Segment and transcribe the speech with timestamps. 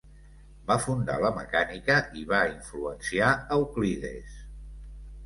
[0.69, 4.41] Va fundar la mecànica i va influenciar Euclides.